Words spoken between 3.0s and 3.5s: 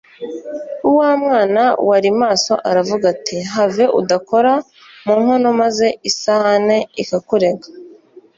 ati:“